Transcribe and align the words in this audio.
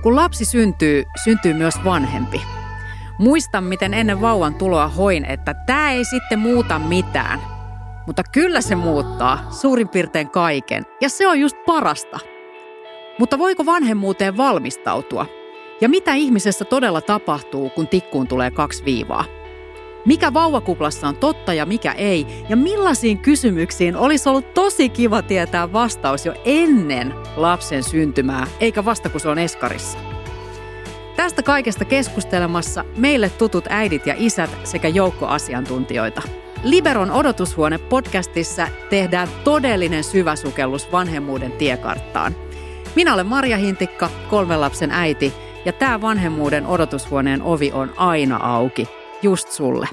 Kun 0.00 0.16
lapsi 0.16 0.44
syntyy, 0.44 1.04
syntyy 1.24 1.54
myös 1.54 1.74
vanhempi. 1.84 2.42
Muistan, 3.18 3.64
miten 3.64 3.94
ennen 3.94 4.20
vauvan 4.20 4.54
tuloa 4.54 4.88
hoin, 4.88 5.24
että 5.24 5.54
tämä 5.54 5.92
ei 5.92 6.04
sitten 6.04 6.38
muuta 6.38 6.78
mitään. 6.78 7.40
Mutta 8.06 8.22
kyllä 8.32 8.60
se 8.60 8.74
muuttaa 8.74 9.46
suurin 9.50 9.88
piirtein 9.88 10.30
kaiken, 10.30 10.86
ja 11.00 11.08
se 11.08 11.26
on 11.26 11.40
just 11.40 11.56
parasta. 11.66 12.18
Mutta 13.18 13.38
voiko 13.38 13.66
vanhemmuuteen 13.66 14.36
valmistautua? 14.36 15.26
Ja 15.80 15.88
mitä 15.88 16.14
ihmisessä 16.14 16.64
todella 16.64 17.00
tapahtuu, 17.00 17.70
kun 17.70 17.88
tikkuun 17.88 18.28
tulee 18.28 18.50
kaksi 18.50 18.84
viivaa? 18.84 19.24
Mikä 20.04 20.34
vauvakuplassa 20.34 21.08
on 21.08 21.16
totta 21.16 21.54
ja 21.54 21.66
mikä 21.66 21.92
ei? 21.92 22.26
Ja 22.48 22.56
millaisiin 22.56 23.18
kysymyksiin 23.18 23.96
olisi 23.96 24.28
ollut 24.28 24.54
tosi 24.54 24.88
kiva 24.88 25.22
tietää 25.22 25.72
vastaus 25.72 26.26
jo 26.26 26.34
ennen 26.44 27.14
lapsen 27.36 27.82
syntymää, 27.82 28.46
eikä 28.60 28.84
vasta 28.84 29.08
kun 29.08 29.20
se 29.20 29.28
on 29.28 29.38
eskarissa? 29.38 29.98
Tästä 31.16 31.42
kaikesta 31.42 31.84
keskustelemassa 31.84 32.84
meille 32.96 33.30
tutut 33.30 33.64
äidit 33.68 34.06
ja 34.06 34.14
isät 34.18 34.50
sekä 34.64 34.88
joukko 34.88 35.26
asiantuntijoita. 35.26 36.22
Liberon 36.62 37.10
odotushuone 37.10 37.78
podcastissa 37.78 38.68
tehdään 38.90 39.28
todellinen 39.44 40.04
syväsukellus 40.04 40.92
vanhemmuuden 40.92 41.52
tiekarttaan. 41.52 42.36
Minä 42.96 43.14
olen 43.14 43.26
Marja 43.26 43.56
Hintikka, 43.56 44.10
kolmen 44.30 44.60
lapsen 44.60 44.90
äiti, 44.90 45.32
ja 45.64 45.72
tämä 45.72 46.00
vanhemmuuden 46.00 46.66
odotushuoneen 46.66 47.42
ovi 47.42 47.72
on 47.72 47.92
aina 47.96 48.36
auki, 48.36 48.88
just 49.22 49.52
sulle. 49.52 49.86